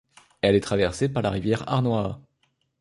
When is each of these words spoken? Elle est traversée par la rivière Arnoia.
Elle 0.41 0.55
est 0.55 0.61
traversée 0.61 1.09
par 1.09 1.21
la 1.21 1.29
rivière 1.29 1.63
Arnoia. 1.69 2.19